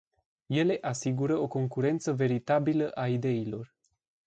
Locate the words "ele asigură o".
0.49-1.47